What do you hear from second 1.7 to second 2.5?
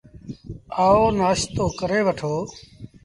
ڪري وٺو۔